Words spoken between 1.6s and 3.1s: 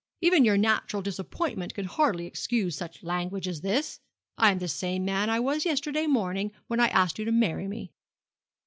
can hardly excuse such